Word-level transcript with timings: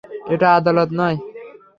এটা 0.33 0.47
আদালত 0.57 0.89
নয়। 0.99 1.17